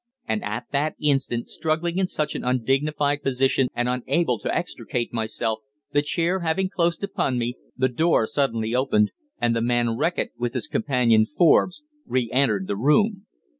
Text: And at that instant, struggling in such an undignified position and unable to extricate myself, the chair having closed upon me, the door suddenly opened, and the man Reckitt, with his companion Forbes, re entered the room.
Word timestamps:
And 0.27 0.43
at 0.43 0.65
that 0.71 0.95
instant, 0.99 1.47
struggling 1.47 1.99
in 1.99 2.07
such 2.07 2.33
an 2.33 2.43
undignified 2.43 3.21
position 3.21 3.67
and 3.75 3.87
unable 3.87 4.39
to 4.39 4.51
extricate 4.51 5.13
myself, 5.13 5.59
the 5.91 6.01
chair 6.01 6.39
having 6.39 6.69
closed 6.69 7.03
upon 7.03 7.37
me, 7.37 7.55
the 7.77 7.87
door 7.87 8.25
suddenly 8.25 8.73
opened, 8.73 9.11
and 9.39 9.55
the 9.55 9.61
man 9.61 9.95
Reckitt, 9.95 10.31
with 10.39 10.55
his 10.55 10.65
companion 10.65 11.27
Forbes, 11.27 11.83
re 12.07 12.31
entered 12.33 12.65
the 12.65 12.75
room. 12.77 13.27